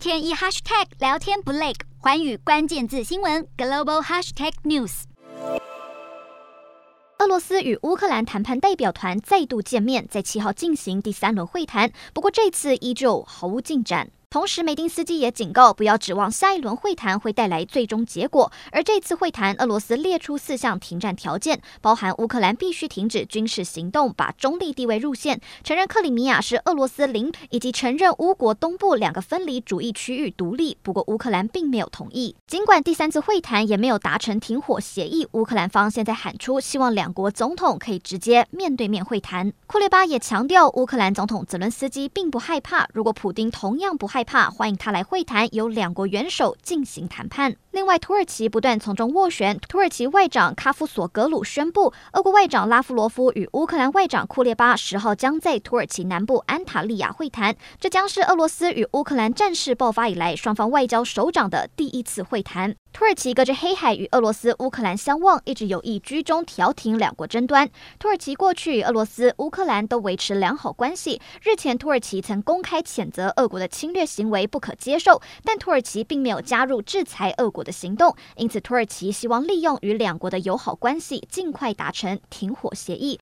[0.00, 5.02] 天一 hashtag 聊天不累，环宇关键字新闻 global hashtag news。
[7.18, 14.10] 俄罗斯与乌克兰谈判代表团再度见面，在七号进行第三轮会谈，不过这次依旧毫无进展。
[14.32, 18.52] 同时，梅丁斯基也警告，不要指望下一轮会谈会带来最终结果。
[18.70, 30.78] 而这次会谈，俄罗斯列出四项停战条件，包含乌克兰必须停止军事行动，把中立地位入线，承认克里米亚是俄罗斯领土，以及承认乌国东部两个分离主义区域独立。
[30.80, 32.36] 不过，乌克兰并没有同意。
[32.46, 39.52] 尽管第三次会谈也没有达成停火协议，乌克兰方现在喊出希望两国总统可以直接面对面会谈。
[39.66, 44.19] 库列巴也强调，乌克兰总统泽伦斯基并不害怕，如果普丁同样不害。
[44.20, 47.56] 害怕，欢迎他来会谈，由两国元首进行谈判。
[47.72, 49.56] 另外，土耳其不断从中斡旋。
[49.68, 57.54] 土耳其外长卡夫索格鲁宣布，俄国外长拉夫罗夫与乌克兰外长库列巴十号将在土耳其南部安塔利亚会谈。
[57.78, 62.74] 这将是俄罗斯与乌克兰战事爆发以来双方外交首长的第一次会谈。
[62.92, 67.70] 土耳其隔着黑海与俄罗斯、乌克兰相望，一直有意居中调停两国争端。
[68.00, 71.20] 土耳其过去与俄罗斯、乌克兰都维持良好关系。
[71.40, 78.14] 日前，土耳其曾公开谴责俄国的侵略行为不可接受，但土耳其并没有加入制裁俄国的行动。
[78.36, 83.18] 因此，土耳其希望利用与两国的友好关系，尽快达成停火协议，